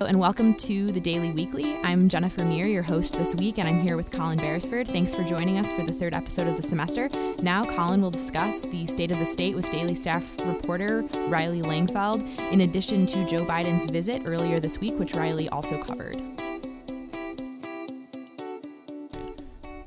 and 0.00 0.18
welcome 0.18 0.54
to 0.54 0.90
the 0.90 1.00
Daily 1.00 1.32
Weekly. 1.32 1.76
I'm 1.84 2.08
Jennifer 2.08 2.44
Meer, 2.44 2.66
your 2.66 2.82
host 2.82 3.14
this 3.14 3.34
week, 3.34 3.58
and 3.58 3.68
I'm 3.68 3.80
here 3.80 3.96
with 3.96 4.10
Colin 4.10 4.38
Beresford. 4.38 4.88
Thanks 4.88 5.14
for 5.14 5.22
joining 5.24 5.58
us 5.58 5.70
for 5.72 5.84
the 5.84 5.92
third 5.92 6.14
episode 6.14 6.48
of 6.48 6.56
the 6.56 6.62
semester. 6.62 7.08
Now, 7.40 7.64
Colin 7.64 8.00
will 8.00 8.10
discuss 8.10 8.62
the 8.62 8.86
state 8.86 9.10
of 9.10 9.18
the 9.18 9.26
state 9.26 9.54
with 9.54 9.70
Daily 9.70 9.94
staff 9.94 10.36
reporter 10.46 11.02
Riley 11.28 11.62
Langefeld, 11.62 12.22
in 12.52 12.62
addition 12.62 13.06
to 13.06 13.26
Joe 13.26 13.44
Biden's 13.44 13.84
visit 13.84 14.22
earlier 14.24 14.58
this 14.58 14.78
week, 14.78 14.98
which 14.98 15.14
Riley 15.14 15.48
also 15.50 15.82
covered. 15.82 16.16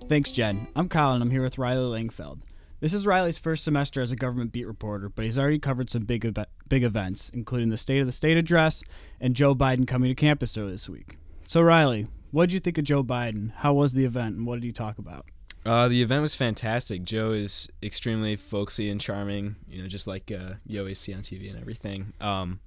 Thanks, 0.08 0.32
Jen. 0.32 0.68
I'm 0.76 0.88
Colin. 0.88 1.22
I'm 1.22 1.32
here 1.32 1.44
with 1.44 1.58
Riley 1.58 2.04
Langefeld. 2.04 2.40
This 2.86 2.94
is 2.94 3.08
Riley's 3.08 3.40
first 3.40 3.64
semester 3.64 4.00
as 4.00 4.12
a 4.12 4.16
government 4.16 4.52
beat 4.52 4.68
reporter, 4.68 5.10
but 5.10 5.26
he's 5.26 5.40
already 5.40 5.58
covered 5.58 5.90
some 5.90 6.04
big 6.04 6.38
big 6.70 6.84
events, 6.84 7.32
including 7.32 7.70
the 7.70 7.78
State 7.78 8.00
of 8.00 8.06
the 8.06 8.12
State 8.12 8.38
address 8.38 8.84
and 9.20 9.36
Joe 9.36 9.56
Biden 9.56 9.88
coming 9.88 10.12
to 10.12 10.14
campus 10.14 10.56
earlier 10.56 10.70
this 10.70 10.88
week. 10.88 11.18
So, 11.46 11.64
Riley, 11.64 12.06
what 12.29 12.50
did 12.50 12.54
you 12.54 12.60
think 12.60 12.78
of 12.78 12.84
Joe 12.84 13.04
Biden? 13.04 13.54
How 13.56 13.74
was 13.74 13.93
the 13.93 14.06
event, 14.06 14.36
and 14.36 14.46
what 14.46 14.57
did 14.57 14.66
he 14.66 14.71
talk 14.71 15.00
about? 15.00 15.26
Uh, 15.66 15.88
the 15.88 16.04
event 16.04 16.21
was 16.21 16.36
fantastic. 16.36 17.04
Joe 17.06 17.32
is 17.32 17.68
extremely 17.82 18.36
folksy 18.36 18.92
and 18.92 19.02
charming, 19.02 19.56
you 19.68 19.82
know, 19.82 19.88
just 19.88 20.06
like 20.06 20.32
uh, 20.32 20.54
you 20.68 20.79
always 20.79 21.00
see 21.00 21.12
on 21.12 21.21
TV 21.21 21.50
and 21.50 21.60
everything. 21.60 22.14
Um, 22.21 22.60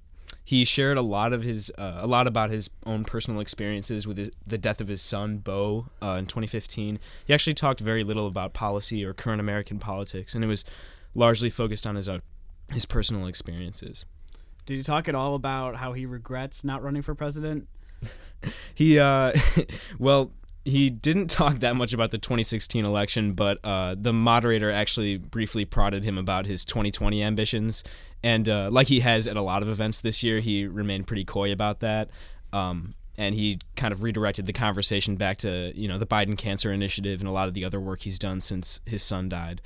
he 0.49 0.63
shared 0.63 0.97
a 0.97 1.01
lot 1.03 1.31
of 1.31 1.43
his 1.43 1.71
uh, 1.77 1.99
a 1.99 2.07
lot 2.07 2.25
about 2.25 2.49
his 2.49 2.71
own 2.83 3.05
personal 3.05 3.39
experiences 3.39 4.07
with 4.07 4.17
his, 4.17 4.31
the 4.47 4.57
death 4.57 4.81
of 4.81 4.87
his 4.87 4.99
son 4.99 5.37
Beau 5.37 5.85
uh, 6.01 6.13
in 6.13 6.25
2015. 6.25 6.97
He 7.23 7.33
actually 7.35 7.53
talked 7.53 7.79
very 7.79 8.03
little 8.03 8.25
about 8.25 8.51
policy 8.51 9.05
or 9.05 9.13
current 9.13 9.39
American 9.39 9.77
politics, 9.77 10.33
and 10.33 10.43
it 10.43 10.47
was 10.47 10.65
largely 11.13 11.51
focused 11.51 11.85
on 11.85 11.93
his 11.93 12.09
own 12.09 12.23
his 12.73 12.87
personal 12.87 13.27
experiences. 13.27 14.07
Did 14.65 14.77
he 14.77 14.81
talk 14.81 15.07
at 15.07 15.13
all 15.13 15.35
about 15.35 15.75
how 15.75 15.93
he 15.93 16.07
regrets 16.07 16.63
not 16.63 16.81
running 16.81 17.03
for 17.03 17.13
president? 17.13 17.67
he 18.73 18.97
uh, 18.97 19.33
well 19.99 20.31
he 20.65 20.89
didn't 20.89 21.27
talk 21.27 21.59
that 21.59 21.75
much 21.75 21.93
about 21.93 22.11
the 22.11 22.17
2016 22.17 22.85
election, 22.85 23.33
but 23.33 23.59
uh, 23.63 23.95
the 23.97 24.13
moderator 24.13 24.71
actually 24.71 25.17
briefly 25.17 25.65
prodded 25.65 26.03
him 26.03 26.17
about 26.17 26.45
his 26.45 26.65
2020 26.65 27.23
ambitions. 27.23 27.83
And 28.23 28.49
uh, 28.49 28.69
like 28.71 28.87
he 28.87 28.99
has 28.99 29.27
at 29.27 29.37
a 29.37 29.41
lot 29.41 29.61
of 29.61 29.69
events 29.69 30.01
this 30.01 30.23
year, 30.23 30.39
he 30.39 30.67
remained 30.67 31.07
pretty 31.07 31.25
coy 31.25 31.51
about 31.51 31.79
that. 31.79 32.09
Um, 32.51 32.91
and 33.17 33.35
he 33.35 33.59
kind 33.75 33.91
of 33.91 34.03
redirected 34.03 34.45
the 34.45 34.53
conversation 34.53 35.15
back 35.15 35.37
to 35.39 35.73
you 35.75 35.87
know 35.87 35.97
the 35.97 36.07
Biden 36.07 36.37
Cancer 36.37 36.71
Initiative 36.71 37.19
and 37.19 37.27
a 37.27 37.31
lot 37.31 37.47
of 37.47 37.53
the 37.53 37.65
other 37.65 37.79
work 37.79 38.01
he's 38.01 38.19
done 38.19 38.41
since 38.41 38.79
his 38.85 39.03
son 39.03 39.29
died. 39.29 39.61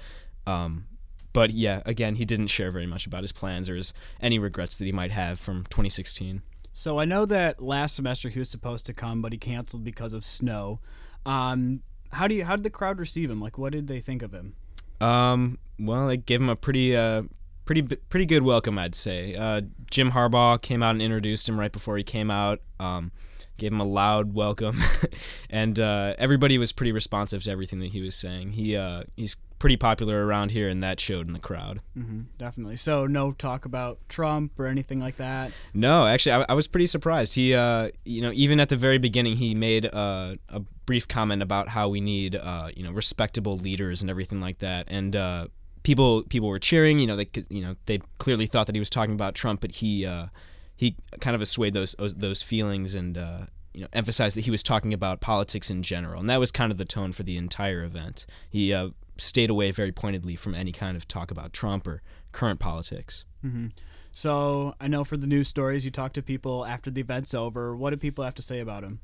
Um, 0.46 0.86
but 1.34 1.52
yeah, 1.52 1.82
again, 1.86 2.16
he 2.16 2.26
didn't 2.26 2.48
share 2.48 2.72
very 2.72 2.86
much 2.86 3.08
about 3.08 3.22
his 3.22 3.32
plans 3.32 3.70
or 3.70 3.76
his, 3.76 3.94
any 4.22 4.38
regrets 4.38 4.78
that 4.78 4.86
he 4.86 4.92
might 4.92 5.12
have 5.12 5.40
from 5.40 5.64
2016. 5.64 6.44
So 6.74 7.00
I 7.00 7.06
know 7.06 7.26
that 7.26 7.62
last 7.62 7.96
semester 7.96 8.30
he 8.30 8.40
was 8.40 8.50
supposed 8.50 8.86
to 8.86 8.94
come, 8.94 9.22
but 9.22 9.32
he 9.32 9.38
canceled 9.38 9.84
because 9.84 10.14
of 10.14 10.24
snow. 10.24 10.80
Um, 11.26 11.82
how 12.12 12.28
do 12.28 12.36
you 12.36 12.46
how 12.46 12.56
did 12.56 12.64
the 12.64 12.70
crowd 12.70 13.00
receive 13.00 13.30
him? 13.30 13.42
Like, 13.42 13.58
what 13.58 13.72
did 13.72 13.88
they 13.88 14.00
think 14.00 14.22
of 14.22 14.34
him? 14.34 14.56
Um, 15.02 15.58
well, 15.80 16.08
they 16.08 16.18
gave 16.18 16.42
him 16.42 16.50
a 16.50 16.56
pretty 16.56 16.96
uh, 16.96 17.24
pretty 17.66 17.84
pretty 17.84 18.26
good 18.26 18.44
welcome, 18.44 18.78
I'd 18.78 18.96
say. 18.96 19.36
Uh, 19.36 19.62
Jim 19.90 20.12
Harbaugh 20.12 20.62
came 20.62 20.84
out 20.84 20.92
and 20.92 21.02
introduced 21.02 21.48
him 21.48 21.60
right 21.60 21.72
before 21.72 21.98
he 21.98 22.04
came 22.04 22.30
out. 22.32 22.60
Um, 22.80 23.12
gave 23.58 23.72
him 23.72 23.80
a 23.80 23.86
loud 23.86 24.34
welcome, 24.34 24.82
and 25.50 25.80
uh, 25.80 26.16
everybody 26.18 26.58
was 26.58 26.72
pretty 26.72 26.92
responsive 26.92 27.44
to 27.44 27.52
everything 27.52 27.80
that 27.80 27.90
he 27.90 28.02
was 28.02 28.16
saying. 28.16 28.54
He 28.54 28.76
uh, 28.76 29.04
he's 29.16 29.38
pretty 29.60 29.78
popular 29.78 30.26
around 30.26 30.52
here, 30.52 30.68
and 30.68 30.84
that 30.84 31.00
showed 31.00 31.26
in 31.26 31.32
the 31.32 31.40
crowd. 31.40 31.80
Mm-hmm, 31.98 32.22
definitely. 32.38 32.76
So 32.76 33.08
no 33.08 33.32
talk 33.32 33.64
about 33.64 33.98
Trump 34.10 34.60
or 34.60 34.66
anything 34.66 35.00
like 35.00 35.16
that. 35.18 35.52
No, 35.74 36.06
actually, 36.06 36.34
I, 36.34 36.46
I 36.50 36.54
was 36.54 36.68
pretty 36.68 36.88
surprised. 36.88 37.36
He, 37.36 37.54
uh, 37.54 37.92
you 38.04 38.22
know, 38.22 38.32
even 38.34 38.60
at 38.60 38.68
the 38.68 38.76
very 38.76 38.98
beginning, 38.98 39.38
he 39.38 39.56
made 39.56 39.86
uh, 39.86 40.36
a 40.50 40.60
brief 40.86 41.08
comment 41.08 41.42
about 41.42 41.70
how 41.70 41.88
we 41.88 42.02
need, 42.02 42.36
uh, 42.36 42.70
you 42.76 42.84
know, 42.84 42.92
respectable 42.92 43.58
leaders 43.58 44.02
and 44.02 44.10
everything 44.10 44.42
like 44.42 44.60
that, 44.60 44.88
and. 44.90 45.16
Uh, 45.16 45.48
people, 45.84 46.24
people 46.24 46.50
were 46.50 46.60
cheering. 46.60 47.00
You 47.00 47.08
know, 47.08 47.16
they, 47.16 47.30
you 47.50 47.62
know, 47.62 47.76
they 47.86 48.00
clearly 48.18 48.48
thought 48.48 48.68
that 48.68 48.76
he 48.76 48.80
was 48.80 48.90
talking 48.90 49.14
about 49.14 49.36
Trump, 49.36 49.62
but 49.62 49.72
he, 49.72 50.06
uh, 50.06 50.28
he 50.76 50.96
kind 51.20 51.36
of 51.36 51.42
assuaged 51.42 51.76
those 51.76 51.96
those 51.98 52.42
feelings 52.42 52.96
and 52.96 53.18
uh, 53.18 53.46
you 53.74 53.82
know 53.82 53.88
emphasized 53.94 54.36
that 54.38 54.46
he 54.46 54.52
was 54.52 54.64
talking 54.64 54.94
about 54.94 55.22
politics 55.22 55.70
in 55.70 55.84
general, 55.84 56.20
and 56.20 56.30
that 56.30 56.40
was 56.40 56.52
kind 56.52 56.72
of 56.72 56.78
the 56.78 56.86
tone 56.86 57.14
for 57.14 57.24
the 57.24 57.38
entire 57.38 57.84
event. 57.84 58.26
He 58.50 58.74
uh, 58.74 58.90
stayed 59.18 59.50
away 59.50 59.72
very 59.72 59.92
pointedly 59.92 60.36
from 60.36 60.56
any 60.56 60.72
kind 60.72 60.98
of 60.98 61.08
talk 61.08 61.32
about 61.32 61.54
Trump 61.54 61.88
or 61.88 62.02
current 62.32 62.60
politics. 62.60 63.26
Mm-hmm. 63.46 63.68
So 64.12 64.76
I 64.80 64.88
know 64.88 65.04
for 65.04 65.18
the 65.18 65.28
news 65.28 65.48
stories, 65.48 65.86
you 65.86 65.92
talk 65.92 66.14
to 66.14 66.22
people 66.22 66.66
after 66.66 66.92
the 66.92 67.02
event's 67.02 67.34
over. 67.34 67.76
What 67.76 67.92
do 67.92 67.98
people 67.98 68.24
have 68.24 68.36
to 68.36 68.42
say 68.42 68.60
about 68.60 68.84
him? 68.84 69.00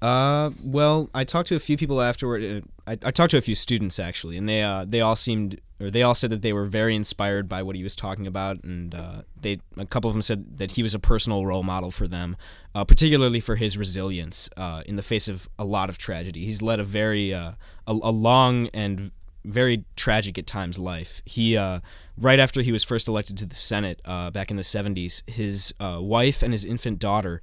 Uh, 0.00 0.50
well, 0.64 1.10
I 1.12 1.24
talked 1.24 1.48
to 1.48 1.56
a 1.56 1.58
few 1.58 1.76
people 1.76 2.00
afterward. 2.00 2.42
Uh, 2.44 2.66
I, 2.86 2.92
I 3.08 3.10
talked 3.10 3.32
to 3.32 3.38
a 3.38 3.42
few 3.42 3.54
students 3.54 3.98
actually, 3.98 4.36
and 4.36 4.48
they 4.48 4.62
uh, 4.62 4.84
they 4.86 5.00
all 5.00 5.16
seemed 5.16 5.60
or 5.80 5.90
they 5.90 6.02
all 6.02 6.14
said 6.14 6.30
that 6.30 6.42
they 6.42 6.52
were 6.52 6.66
very 6.66 6.94
inspired 6.96 7.48
by 7.48 7.62
what 7.62 7.76
he 7.76 7.82
was 7.82 7.94
talking 7.96 8.26
about, 8.26 8.62
and 8.64 8.94
uh, 8.94 9.22
they 9.40 9.60
a 9.76 9.86
couple 9.86 10.08
of 10.08 10.14
them 10.14 10.22
said 10.22 10.58
that 10.58 10.72
he 10.72 10.82
was 10.82 10.94
a 10.94 10.98
personal 10.98 11.46
role 11.46 11.62
model 11.62 11.90
for 11.90 12.06
them, 12.06 12.36
uh, 12.74 12.84
particularly 12.84 13.40
for 13.40 13.56
his 13.56 13.76
resilience 13.76 14.48
uh, 14.56 14.82
in 14.86 14.96
the 14.96 15.02
face 15.02 15.28
of 15.28 15.48
a 15.58 15.64
lot 15.64 15.88
of 15.88 15.98
tragedy. 15.98 16.44
He's 16.44 16.62
led 16.62 16.80
a 16.80 16.84
very 16.84 17.34
uh, 17.34 17.52
a, 17.86 17.92
a 17.92 18.12
long 18.12 18.68
and 18.68 19.10
very 19.44 19.84
tragic 19.96 20.38
at 20.38 20.46
times 20.46 20.78
life. 20.78 21.22
He 21.24 21.56
uh, 21.56 21.80
right 22.16 22.38
after 22.38 22.62
he 22.62 22.72
was 22.72 22.84
first 22.84 23.08
elected 23.08 23.36
to 23.38 23.46
the 23.46 23.54
Senate 23.54 24.00
uh, 24.04 24.30
back 24.30 24.50
in 24.50 24.56
the 24.56 24.62
70s, 24.62 25.28
his 25.28 25.74
uh, 25.80 25.98
wife 26.00 26.42
and 26.42 26.52
his 26.52 26.64
infant 26.64 26.98
daughter 26.98 27.40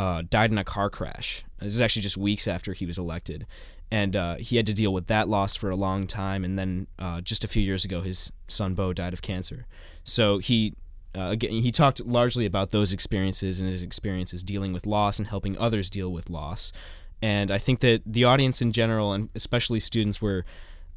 uh, 0.00 0.22
died 0.30 0.50
in 0.50 0.56
a 0.56 0.64
car 0.64 0.88
crash. 0.88 1.44
This 1.58 1.74
was 1.74 1.80
actually 1.82 2.00
just 2.00 2.16
weeks 2.16 2.48
after 2.48 2.72
he 2.72 2.86
was 2.86 2.96
elected, 2.96 3.46
and 3.90 4.16
uh, 4.16 4.36
he 4.36 4.56
had 4.56 4.66
to 4.68 4.72
deal 4.72 4.94
with 4.94 5.08
that 5.08 5.28
loss 5.28 5.54
for 5.54 5.68
a 5.68 5.76
long 5.76 6.06
time. 6.06 6.42
And 6.42 6.58
then 6.58 6.86
uh, 6.98 7.20
just 7.20 7.44
a 7.44 7.48
few 7.48 7.62
years 7.62 7.84
ago, 7.84 8.00
his 8.00 8.32
son 8.48 8.72
Beau 8.74 8.94
died 8.94 9.12
of 9.12 9.20
cancer. 9.20 9.66
So 10.02 10.38
he 10.38 10.74
again 11.12 11.50
he 11.50 11.70
talked 11.70 12.00
largely 12.06 12.46
about 12.46 12.70
those 12.70 12.94
experiences 12.94 13.60
and 13.60 13.70
his 13.70 13.82
experiences 13.82 14.42
dealing 14.42 14.72
with 14.72 14.86
loss 14.86 15.18
and 15.18 15.28
helping 15.28 15.58
others 15.58 15.90
deal 15.90 16.10
with 16.10 16.30
loss. 16.30 16.72
And 17.20 17.50
I 17.50 17.58
think 17.58 17.80
that 17.80 18.00
the 18.06 18.24
audience 18.24 18.62
in 18.62 18.72
general, 18.72 19.12
and 19.12 19.28
especially 19.34 19.80
students, 19.80 20.22
were 20.22 20.46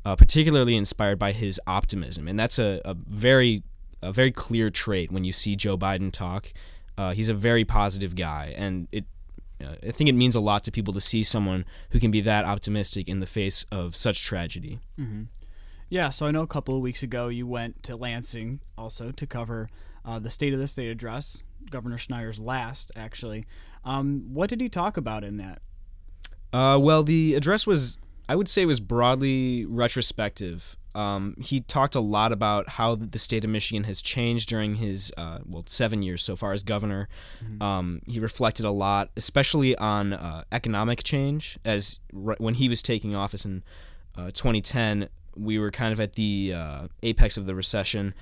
uh, 0.05 0.15
particularly 0.15 0.77
inspired 0.77 1.19
by 1.19 1.33
his 1.33 1.59
optimism, 1.67 2.29
and 2.29 2.39
that's 2.39 2.57
a, 2.57 2.79
a 2.85 2.93
very 2.93 3.63
a 4.01 4.13
very 4.13 4.31
clear 4.31 4.69
trait 4.69 5.11
when 5.11 5.25
you 5.25 5.33
see 5.33 5.57
Joe 5.57 5.77
Biden 5.77 6.09
talk. 6.09 6.53
Uh, 6.97 7.13
he's 7.13 7.29
a 7.29 7.33
very 7.33 7.65
positive 7.65 8.15
guy, 8.15 8.53
and 8.55 8.87
it 8.91 9.05
uh, 9.63 9.75
I 9.87 9.91
think 9.91 10.09
it 10.09 10.13
means 10.13 10.35
a 10.35 10.39
lot 10.39 10.63
to 10.65 10.71
people 10.71 10.93
to 10.93 11.01
see 11.01 11.23
someone 11.23 11.65
who 11.91 11.99
can 11.99 12.11
be 12.11 12.21
that 12.21 12.45
optimistic 12.45 13.07
in 13.07 13.19
the 13.19 13.25
face 13.25 13.65
of 13.71 13.95
such 13.95 14.23
tragedy. 14.23 14.79
Mm-hmm. 14.99 15.23
Yeah, 15.89 16.09
so 16.09 16.25
I 16.25 16.31
know 16.31 16.41
a 16.41 16.47
couple 16.47 16.75
of 16.75 16.81
weeks 16.81 17.03
ago 17.03 17.27
you 17.27 17.45
went 17.45 17.83
to 17.83 17.95
Lansing 17.95 18.61
also 18.77 19.11
to 19.11 19.27
cover 19.27 19.69
uh, 20.05 20.19
the 20.19 20.29
State 20.29 20.53
of 20.53 20.59
the 20.59 20.67
State 20.67 20.89
address, 20.89 21.43
Governor 21.69 21.97
Snyder's 21.97 22.39
last, 22.39 22.91
actually. 22.95 23.45
Um, 23.85 24.33
what 24.33 24.49
did 24.49 24.59
he 24.59 24.69
talk 24.69 24.97
about 24.97 25.23
in 25.23 25.37
that? 25.37 25.61
Uh, 26.51 26.77
well, 26.79 27.03
the 27.03 27.35
address 27.35 27.67
was 27.67 27.97
I 28.27 28.35
would 28.35 28.47
say 28.47 28.65
was 28.65 28.79
broadly 28.79 29.65
retrospective. 29.65 30.77
Um, 30.95 31.35
he 31.39 31.61
talked 31.61 31.95
a 31.95 31.99
lot 31.99 32.31
about 32.31 32.69
how 32.69 32.95
the 32.95 33.17
state 33.17 33.43
of 33.43 33.49
Michigan 33.49 33.83
has 33.85 34.01
changed 34.01 34.49
during 34.49 34.75
his 34.75 35.11
uh, 35.17 35.39
well 35.45 35.63
seven 35.65 36.01
years 36.01 36.21
so 36.21 36.35
far 36.35 36.51
as 36.53 36.63
governor. 36.63 37.07
Mm-hmm. 37.43 37.61
Um, 37.61 38.01
he 38.07 38.19
reflected 38.19 38.65
a 38.65 38.71
lot, 38.71 39.09
especially 39.17 39.75
on 39.77 40.13
uh, 40.13 40.43
economic 40.51 41.03
change. 41.03 41.57
As 41.65 41.99
when 42.11 42.55
he 42.55 42.69
was 42.69 42.81
taking 42.81 43.15
office 43.15 43.45
in 43.45 43.63
uh, 44.15 44.27
2010, 44.31 45.09
we 45.35 45.57
were 45.57 45.71
kind 45.71 45.93
of 45.93 45.99
at 45.99 46.13
the 46.13 46.53
uh, 46.55 46.87
apex 47.01 47.37
of 47.37 47.45
the 47.45 47.55
recession, 47.55 48.13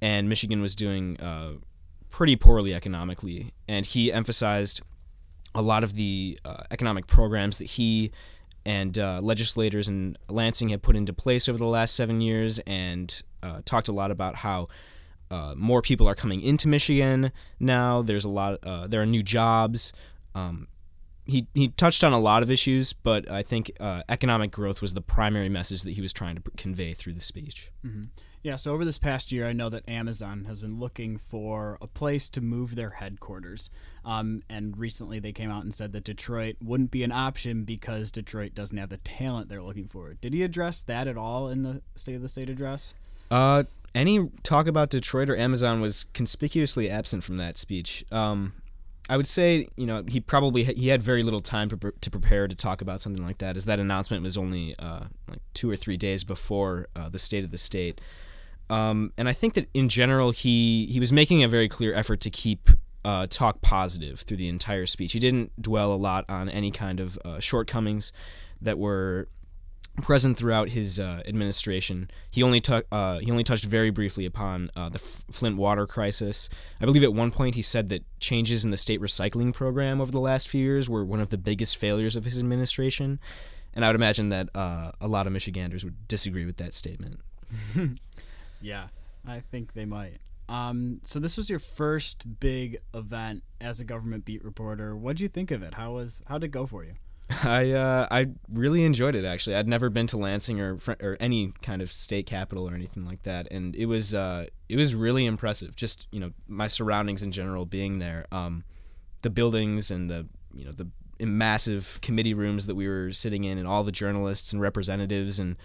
and 0.00 0.28
Michigan 0.28 0.62
was 0.62 0.74
doing 0.74 1.20
uh, 1.20 1.52
pretty 2.10 2.36
poorly 2.36 2.72
economically. 2.72 3.52
And 3.68 3.84
he 3.84 4.12
emphasized 4.12 4.80
a 5.54 5.62
lot 5.62 5.84
of 5.84 5.94
the 5.94 6.38
uh, 6.44 6.64
economic 6.70 7.06
programs 7.06 7.58
that 7.58 7.66
he 7.66 8.10
and 8.66 8.98
uh, 8.98 9.20
legislators 9.22 9.88
in 9.88 10.16
Lansing 10.28 10.70
have 10.70 10.82
put 10.82 10.96
into 10.96 11.12
place 11.12 11.48
over 11.48 11.58
the 11.58 11.66
last 11.66 11.94
seven 11.94 12.20
years, 12.20 12.58
and 12.60 13.22
uh, 13.42 13.60
talked 13.64 13.88
a 13.88 13.92
lot 13.92 14.10
about 14.10 14.36
how 14.36 14.68
uh, 15.30 15.54
more 15.56 15.82
people 15.82 16.08
are 16.08 16.14
coming 16.14 16.40
into 16.40 16.68
Michigan 16.68 17.32
now. 17.60 18.02
There's 18.02 18.24
a 18.24 18.28
lot. 18.28 18.58
Uh, 18.62 18.86
there 18.86 19.02
are 19.02 19.06
new 19.06 19.22
jobs. 19.22 19.92
Um, 20.34 20.68
he 21.24 21.46
he 21.54 21.68
touched 21.68 22.04
on 22.04 22.12
a 22.12 22.18
lot 22.18 22.42
of 22.42 22.50
issues, 22.50 22.92
but 22.92 23.30
I 23.30 23.42
think 23.42 23.72
uh, 23.80 24.02
economic 24.08 24.50
growth 24.50 24.82
was 24.82 24.94
the 24.94 25.00
primary 25.00 25.48
message 25.48 25.82
that 25.82 25.92
he 25.92 26.00
was 26.00 26.12
trying 26.12 26.36
to 26.36 26.42
convey 26.56 26.94
through 26.94 27.14
the 27.14 27.20
speech. 27.20 27.70
Mm-hmm. 27.84 28.02
Yeah, 28.44 28.56
so 28.56 28.74
over 28.74 28.84
this 28.84 28.98
past 28.98 29.32
year, 29.32 29.48
I 29.48 29.54
know 29.54 29.70
that 29.70 29.88
Amazon 29.88 30.44
has 30.44 30.60
been 30.60 30.78
looking 30.78 31.16
for 31.16 31.78
a 31.80 31.86
place 31.86 32.28
to 32.28 32.42
move 32.42 32.76
their 32.76 32.90
headquarters. 32.90 33.70
Um, 34.04 34.42
and 34.50 34.76
recently 34.76 35.18
they 35.18 35.32
came 35.32 35.50
out 35.50 35.62
and 35.62 35.72
said 35.72 35.92
that 35.92 36.04
Detroit 36.04 36.56
wouldn't 36.62 36.90
be 36.90 37.02
an 37.04 37.10
option 37.10 37.64
because 37.64 38.10
Detroit 38.10 38.54
doesn't 38.54 38.76
have 38.76 38.90
the 38.90 38.98
talent 38.98 39.48
they're 39.48 39.62
looking 39.62 39.88
for. 39.88 40.12
Did 40.12 40.34
he 40.34 40.42
address 40.42 40.82
that 40.82 41.08
at 41.08 41.16
all 41.16 41.48
in 41.48 41.62
the 41.62 41.80
State 41.96 42.16
of 42.16 42.20
the 42.20 42.28
State 42.28 42.50
address? 42.50 42.94
Uh, 43.30 43.62
any 43.94 44.28
talk 44.42 44.66
about 44.66 44.90
Detroit 44.90 45.30
or 45.30 45.36
Amazon 45.38 45.80
was 45.80 46.04
conspicuously 46.12 46.90
absent 46.90 47.24
from 47.24 47.38
that 47.38 47.56
speech. 47.56 48.04
Um, 48.12 48.52
I 49.08 49.16
would 49.16 49.28
say, 49.28 49.68
you 49.76 49.86
know, 49.86 50.04
he 50.06 50.20
probably 50.20 50.64
he 50.64 50.88
had 50.88 51.02
very 51.02 51.22
little 51.22 51.40
time 51.40 51.70
to, 51.70 51.94
to 51.98 52.10
prepare 52.10 52.46
to 52.46 52.54
talk 52.54 52.82
about 52.82 53.00
something 53.00 53.24
like 53.24 53.38
that, 53.38 53.56
as 53.56 53.64
that 53.64 53.80
announcement 53.80 54.22
was 54.22 54.36
only 54.36 54.74
uh, 54.78 55.04
like 55.28 55.40
two 55.54 55.70
or 55.70 55.76
three 55.76 55.96
days 55.96 56.24
before 56.24 56.88
uh, 56.94 57.08
the 57.08 57.18
state 57.18 57.42
of 57.42 57.50
the 57.50 57.58
state. 57.58 58.02
Um, 58.70 59.12
and 59.18 59.28
I 59.28 59.32
think 59.32 59.54
that 59.54 59.68
in 59.74 59.88
general, 59.88 60.30
he 60.30 60.86
he 60.86 61.00
was 61.00 61.12
making 61.12 61.42
a 61.42 61.48
very 61.48 61.68
clear 61.68 61.94
effort 61.94 62.20
to 62.20 62.30
keep 62.30 62.70
uh, 63.04 63.26
talk 63.28 63.60
positive 63.60 64.20
through 64.20 64.38
the 64.38 64.48
entire 64.48 64.86
speech. 64.86 65.12
He 65.12 65.18
didn't 65.18 65.52
dwell 65.60 65.92
a 65.92 65.96
lot 65.96 66.24
on 66.28 66.48
any 66.48 66.70
kind 66.70 67.00
of 67.00 67.18
uh, 67.24 67.38
shortcomings 67.38 68.12
that 68.62 68.78
were 68.78 69.28
present 70.02 70.36
throughout 70.36 70.70
his 70.70 70.98
uh, 70.98 71.22
administration. 71.26 72.10
He 72.30 72.42
only 72.42 72.60
uh, 72.90 73.18
he 73.18 73.30
only 73.30 73.44
touched 73.44 73.64
very 73.64 73.90
briefly 73.90 74.26
upon 74.26 74.70
uh, 74.74 74.88
the 74.88 74.98
F- 74.98 75.24
Flint 75.30 75.56
water 75.56 75.86
crisis. 75.86 76.48
I 76.80 76.84
believe 76.84 77.04
at 77.04 77.14
one 77.14 77.30
point 77.30 77.54
he 77.54 77.62
said 77.62 77.90
that 77.90 78.02
changes 78.18 78.64
in 78.64 78.70
the 78.70 78.76
state 78.76 79.00
recycling 79.00 79.52
program 79.52 80.00
over 80.00 80.10
the 80.10 80.20
last 80.20 80.48
few 80.48 80.62
years 80.62 80.88
were 80.88 81.04
one 81.04 81.20
of 81.20 81.28
the 81.28 81.38
biggest 81.38 81.76
failures 81.76 82.16
of 82.16 82.24
his 82.24 82.38
administration. 82.38 83.20
And 83.74 83.84
I 83.84 83.88
would 83.88 83.96
imagine 83.96 84.28
that 84.30 84.48
uh, 84.54 84.92
a 85.00 85.08
lot 85.08 85.26
of 85.26 85.32
Michiganders 85.32 85.84
would 85.84 86.08
disagree 86.08 86.44
with 86.44 86.56
that 86.58 86.74
statement. 86.74 87.20
yeah, 88.60 88.88
I 89.26 89.40
think 89.40 89.74
they 89.74 89.84
might. 89.84 90.18
Um, 90.48 91.00
so 91.04 91.20
this 91.20 91.36
was 91.36 91.48
your 91.48 91.58
first 91.58 92.40
big 92.40 92.78
event 92.92 93.42
as 93.60 93.80
a 93.80 93.84
government 93.84 94.24
beat 94.24 94.44
reporter. 94.44 94.94
What 94.94 95.16
did 95.16 95.22
you 95.22 95.28
think 95.28 95.50
of 95.50 95.62
it? 95.62 95.74
How 95.74 95.92
was 95.92 96.22
how 96.26 96.38
did 96.38 96.46
it 96.46 96.50
go 96.50 96.66
for 96.66 96.84
you? 96.84 96.94
I 97.42 97.70
uh, 97.72 98.06
I 98.10 98.26
really 98.52 98.84
enjoyed 98.84 99.14
it 99.14 99.24
actually. 99.24 99.56
I'd 99.56 99.68
never 99.68 99.88
been 99.88 100.06
to 100.08 100.18
Lansing 100.18 100.60
or 100.60 100.78
or 101.00 101.16
any 101.20 101.52
kind 101.62 101.80
of 101.80 101.90
state 101.90 102.26
capital 102.26 102.68
or 102.68 102.74
anything 102.74 103.06
like 103.06 103.22
that, 103.22 103.48
and 103.50 103.74
it 103.74 103.86
was 103.86 104.14
uh, 104.14 104.46
it 104.68 104.76
was 104.76 104.94
really 104.94 105.24
impressive. 105.24 105.74
Just 105.74 106.06
you 106.12 106.20
know 106.20 106.32
my 106.46 106.66
surroundings 106.66 107.22
in 107.22 107.32
general 107.32 107.64
being 107.64 107.98
there, 107.98 108.26
um, 108.30 108.64
the 109.22 109.30
buildings 109.30 109.90
and 109.90 110.10
the 110.10 110.26
you 110.54 110.66
know 110.66 110.72
the 110.72 110.88
massive 111.24 111.98
committee 112.02 112.34
rooms 112.34 112.66
that 112.66 112.74
we 112.74 112.86
were 112.86 113.12
sitting 113.12 113.44
in, 113.44 113.56
and 113.56 113.66
all 113.66 113.82
the 113.82 113.92
journalists 113.92 114.52
and 114.52 114.60
representatives 114.60 115.40
and 115.40 115.56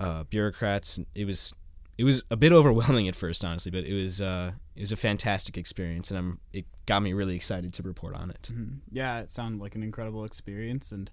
uh, 0.00 0.24
bureaucrats. 0.24 0.98
It 1.14 1.26
was 1.26 1.54
it 1.96 2.04
was 2.04 2.22
a 2.30 2.36
bit 2.36 2.52
overwhelming 2.52 3.08
at 3.08 3.16
first, 3.16 3.44
honestly, 3.44 3.70
but 3.70 3.84
it 3.84 3.94
was 3.94 4.20
uh, 4.20 4.52
it 4.74 4.80
was 4.80 4.92
a 4.92 4.96
fantastic 4.96 5.56
experience, 5.56 6.10
and 6.10 6.18
I'm 6.18 6.40
it 6.52 6.66
got 6.86 7.02
me 7.02 7.12
really 7.12 7.36
excited 7.36 7.72
to 7.74 7.82
report 7.82 8.14
on 8.14 8.30
it. 8.30 8.50
Mm-hmm. 8.52 8.78
Yeah, 8.90 9.20
it 9.20 9.30
sounded 9.30 9.60
like 9.60 9.74
an 9.74 9.82
incredible 9.82 10.24
experience, 10.24 10.92
and 10.92 11.10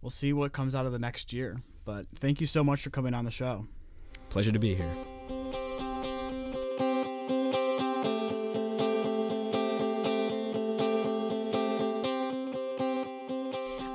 we'll 0.00 0.10
see 0.10 0.32
what 0.32 0.52
comes 0.52 0.74
out 0.74 0.86
of 0.86 0.92
the 0.92 0.98
next 0.98 1.32
year. 1.32 1.62
But 1.84 2.06
thank 2.14 2.40
you 2.40 2.46
so 2.46 2.62
much 2.62 2.82
for 2.82 2.90
coming 2.90 3.14
on 3.14 3.24
the 3.24 3.30
show. 3.30 3.66
Pleasure 4.30 4.52
to 4.52 4.58
be 4.58 4.74
here. 4.74 5.61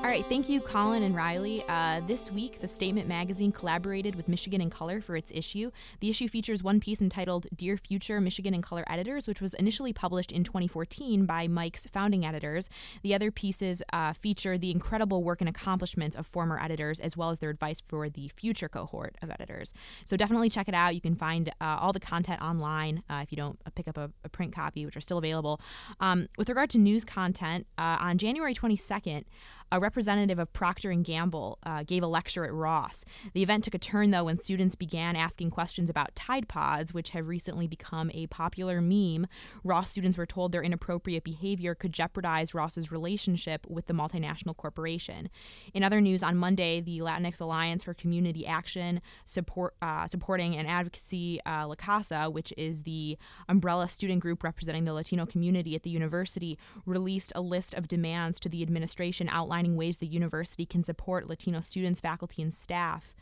Right, 0.08 0.24
thank 0.24 0.48
you, 0.48 0.62
Colin 0.62 1.04
and 1.04 1.14
Riley. 1.14 1.66
Uh, 1.68 2.00
this 2.08 2.32
week, 2.32 2.62
the 2.62 2.68
Statement 2.70 3.10
magazine 3.10 3.52
collaborated 3.52 4.16
with 4.16 4.30
Michigan 4.30 4.62
in 4.62 4.70
Color 4.70 5.02
for 5.02 5.18
its 5.18 5.34
issue. 5.36 5.70
The 6.00 6.10
issue 6.10 6.30
features 6.30 6.64
one 6.64 6.80
piece 6.80 7.02
entitled 7.02 7.46
Dear 7.54 7.76
Future 7.76 8.22
Michigan 8.22 8.54
in 8.54 8.62
Color 8.62 8.86
Editors, 8.88 9.28
which 9.28 9.42
was 9.42 9.54
initially 9.56 9.92
published 9.92 10.32
in 10.32 10.46
2014 10.46 11.26
by 11.26 11.50
MiC's 11.50 11.88
founding 11.92 12.24
editors. 12.24 12.70
The 13.04 13.14
other 13.16 13.32
pieces 13.32 13.84
uh, 13.92 14.14
feature 14.14 14.58
the 14.58 14.72
incredible 14.72 15.24
work 15.24 15.42
and 15.42 15.50
accomplishments 15.50 16.16
of 16.16 16.26
former 16.26 16.58
editors, 16.58 17.02
as 17.02 17.18
well 17.18 17.30
as 17.30 17.40
their 17.40 17.50
advice 17.50 17.82
for 17.82 18.08
the 18.08 18.30
future 18.30 18.70
cohort 18.70 19.18
of 19.22 19.30
editors. 19.30 19.74
So 20.06 20.16
definitely 20.16 20.50
check 20.50 20.70
it 20.70 20.74
out. 20.74 20.96
You 20.96 21.02
can 21.02 21.16
find 21.16 21.50
uh, 21.60 21.80
all 21.82 21.92
the 21.92 22.00
content 22.00 22.42
online 22.42 23.04
uh, 23.10 23.20
if 23.24 23.34
you 23.34 23.36
don't 23.36 23.60
pick 23.76 23.90
up 23.90 23.98
a, 23.98 24.10
a, 24.24 24.30
print 24.30 24.56
copy, 24.56 24.86
which 24.86 24.96
are 24.96 25.02
still 25.02 25.18
available. 25.18 25.60
Um, 26.00 26.28
with 26.38 26.48
regard 26.48 26.70
to 26.70 26.78
news 26.78 27.04
content, 27.04 27.68
uh, 27.78 27.98
on 28.00 28.18
January 28.18 28.54
22nd, 28.54 29.26
a 29.72 29.80
representative 29.80 30.40
of 30.40 30.52
Procter 30.54 30.94
& 30.94 31.04
Gamble 31.04 31.60
uh, 31.64 31.84
gave 31.84 32.04
a 32.04 32.08
lecture 32.08 32.46
at 32.46 32.54
Ross. 32.54 33.04
The 33.34 33.44
event 33.44 33.64
took 33.66 33.74
a 33.74 33.80
turn, 33.80 34.12
though, 34.12 34.26
when 34.26 34.38
students 34.38 34.76
began 34.76 35.16
asking 35.16 35.52
questions 35.52 35.90
about 35.90 36.16
Tide 36.16 36.48
Pods, 36.48 36.94
which 36.94 37.10
have 37.10 37.28
recently 37.28 37.68
become 37.68 38.10
a 38.14 38.28
popular 38.28 38.82
meme. 38.82 39.28
Ross 39.64 39.92
students 39.92 40.18
were 40.18 40.26
told 40.26 40.52
their 40.52 40.64
inappropriate 40.64 41.24
behavior 41.24 41.76
could 41.76 41.92
jeopardize 41.92 42.54
Ross's 42.54 42.92
relationship 42.92 43.66
with 43.68 43.88
the 43.88 43.94
multinational 43.94 44.56
corporation. 44.56 45.30
In 45.74 45.84
other 45.84 46.00
news, 46.00 46.24
on 46.24 46.38
Monday, 46.38 46.80
the 46.80 47.00
Latinx 47.00 47.42
Alliance 47.42 47.84
for 47.84 47.94
Community 47.94 48.48
Action, 48.48 49.02
support, 49.26 49.76
uh, 49.82 50.08
supporting 50.08 50.56
and 50.56 50.68
advocacy 50.68 51.42
uh, 51.46 51.68
La 51.68 51.76
Casa, 51.76 52.30
which 52.30 52.54
is 52.58 52.84
the 52.84 53.18
umbrella 53.50 53.88
student 53.88 54.22
group 54.22 54.44
representing 54.44 54.86
the 54.86 54.94
Latino 54.94 55.26
community 55.26 55.76
at 55.76 55.84
the 55.84 55.90
university, 55.90 56.58
released 56.86 57.34
a 57.36 57.42
list 57.42 57.74
of 57.74 57.88
demands 57.88 58.40
to 58.40 58.50
the 58.50 58.62
administration 58.62 59.28
outlining 59.30 59.57
outlining 59.58 59.76
ways 59.76 59.98
the 59.98 60.08
university 60.08 60.66
can 60.66 60.84
support 60.84 61.28
Latino 61.28 61.62
students, 61.62 62.00
faculty, 62.00 62.44
and 62.44 62.54
staff. 62.54 63.16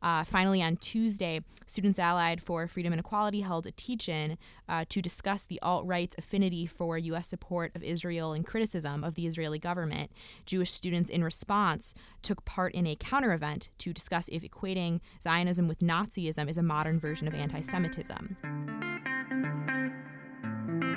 Uh, 0.00 0.24
finally, 0.24 0.62
on 0.62 0.76
Tuesday, 0.76 1.40
Students 1.66 1.98
Allied 1.98 2.40
for 2.40 2.66
Freedom 2.66 2.92
and 2.92 3.00
Equality 3.00 3.42
held 3.42 3.66
a 3.66 3.70
teach 3.72 4.08
in 4.08 4.38
uh, 4.68 4.84
to 4.88 5.02
discuss 5.02 5.44
the 5.44 5.60
alt 5.60 5.86
right's 5.86 6.16
affinity 6.18 6.66
for 6.66 6.96
U.S. 6.98 7.28
support 7.28 7.72
of 7.76 7.82
Israel 7.82 8.32
and 8.32 8.44
criticism 8.44 9.04
of 9.04 9.14
the 9.14 9.26
Israeli 9.26 9.58
government. 9.58 10.10
Jewish 10.46 10.72
students, 10.72 11.10
in 11.10 11.22
response, 11.22 11.94
took 12.22 12.44
part 12.44 12.74
in 12.74 12.86
a 12.86 12.96
counter 12.96 13.32
event 13.32 13.68
to 13.78 13.92
discuss 13.92 14.28
if 14.28 14.42
equating 14.42 15.00
Zionism 15.22 15.68
with 15.68 15.80
Nazism 15.80 16.48
is 16.48 16.56
a 16.56 16.62
modern 16.62 16.98
version 16.98 17.28
of 17.28 17.34
anti 17.34 17.60
Semitism. 17.60 18.61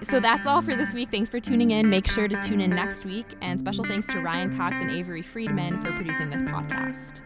So 0.06 0.20
that's 0.20 0.46
all 0.46 0.62
for 0.62 0.76
this 0.76 0.94
week. 0.94 1.10
Thanks 1.10 1.30
for 1.30 1.40
tuning 1.40 1.72
in. 1.72 1.90
Make 1.90 2.08
sure 2.08 2.28
to 2.28 2.36
tune 2.38 2.62
in 2.62 2.70
next 2.70 3.06
week. 3.06 3.26
And 3.42 3.58
special 3.60 3.84
thanks 3.86 4.06
to 4.08 4.22
Ryan 4.22 4.56
Cox 4.56 4.80
and 4.80 4.92
Avery 4.92 5.24
Friedman 5.24 5.80
for 5.80 5.92
producing 5.94 6.30
this 6.30 6.44
podcast. 6.44 7.22